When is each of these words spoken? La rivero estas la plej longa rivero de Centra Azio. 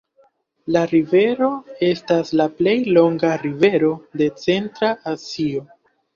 La 0.75 0.81
rivero 0.91 1.49
estas 1.87 2.31
la 2.41 2.47
plej 2.63 2.73
longa 2.99 3.35
rivero 3.45 3.93
de 4.23 4.31
Centra 4.47 4.93
Azio. 5.15 5.65